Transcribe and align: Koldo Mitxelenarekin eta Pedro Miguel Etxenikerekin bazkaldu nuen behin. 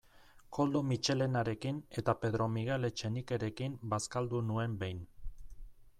Koldo 0.57 0.79
Mitxelenarekin 0.91 1.83
eta 2.03 2.15
Pedro 2.23 2.47
Miguel 2.55 2.89
Etxenikerekin 2.91 3.79
bazkaldu 3.95 4.41
nuen 4.49 4.79
behin. 4.83 5.09